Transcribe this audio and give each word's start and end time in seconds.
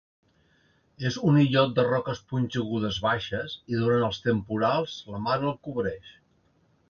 És 1.09 1.17
un 1.31 1.35
illot 1.41 1.75
de 1.79 1.83
roques 1.87 2.21
punxegudes 2.31 2.97
baixes, 3.05 3.55
i 3.75 3.81
durant 3.83 4.07
els 4.07 4.23
temporals 4.29 4.95
la 5.13 5.21
mar 5.27 5.37
el 5.51 5.57
cobreix. 5.69 6.17